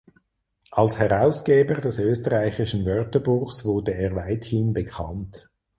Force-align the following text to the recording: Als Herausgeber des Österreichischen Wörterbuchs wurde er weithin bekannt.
Als 0.71 0.97
Herausgeber 0.97 1.75
des 1.75 1.99
Österreichischen 1.99 2.87
Wörterbuchs 2.87 3.65
wurde 3.65 3.93
er 3.93 4.15
weithin 4.15 4.73
bekannt. 4.73 5.47